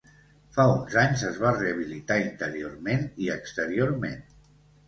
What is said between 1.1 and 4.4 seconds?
es va rehabilitar interiorment i exteriorment.